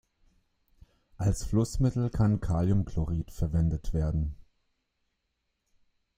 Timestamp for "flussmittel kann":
1.45-2.39